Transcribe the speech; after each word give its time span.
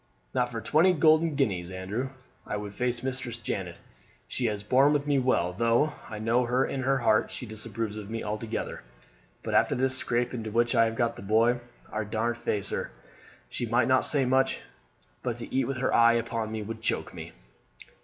"Not 0.33 0.51
for 0.51 0.61
twenty 0.61 0.93
golden 0.93 1.35
guineas, 1.35 1.69
Andrew, 1.69 2.09
would 2.47 2.71
I 2.71 2.75
face 2.75 3.03
Mistress 3.03 3.37
Janet. 3.37 3.75
She 4.27 4.47
has 4.47 4.63
borne 4.63 4.93
with 4.93 5.05
me 5.05 5.19
well, 5.19 5.53
though 5.53 5.93
I 6.09 6.17
know 6.17 6.43
in 6.63 6.81
her 6.81 6.97
heart 6.97 7.29
she 7.29 7.45
disapproves 7.45 7.97
of 7.97 8.09
me 8.09 8.23
altogether; 8.23 8.81
but 9.43 9.53
after 9.53 9.75
this 9.75 9.95
scrape 9.95 10.33
into 10.33 10.49
which 10.49 10.73
I 10.73 10.85
have 10.85 10.95
got 10.95 11.17
the 11.17 11.21
boy 11.21 11.59
I 11.93 12.03
daren't 12.03 12.37
face 12.37 12.69
her. 12.69 12.89
She 13.47 13.67
might 13.67 13.87
not 13.87 14.03
say 14.03 14.25
much, 14.25 14.61
but 15.21 15.37
to 15.37 15.55
eat 15.55 15.67
with 15.67 15.77
her 15.77 15.93
eye 15.93 16.13
upon 16.13 16.51
me 16.51 16.63
would 16.63 16.81
choke 16.81 17.13
me." 17.13 17.33